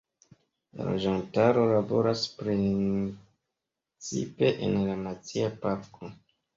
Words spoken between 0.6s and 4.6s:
La loĝantaro laboras precipe